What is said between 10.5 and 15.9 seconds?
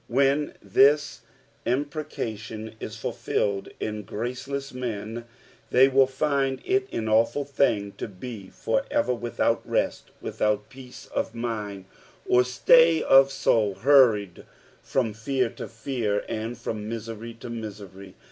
peace of mind, or Stay of soul, hurried from fear to